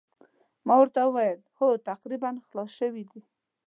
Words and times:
ما 0.67 0.75
ورته 0.79 0.99
وویل 1.03 1.39
هو 1.57 1.67
تقریباً 1.89 2.31
خلاص 2.47 2.71
شوي 2.79 3.03
دي. 3.11 3.21